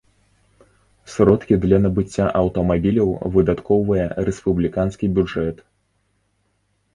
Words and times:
Сродкі 1.15 1.57
для 1.65 1.77
набыцця 1.83 2.25
аўтамабіляў 2.39 3.09
выдаткоўвае 3.37 4.07
рэспубліканскі 4.31 5.05
бюджэт. 5.19 5.57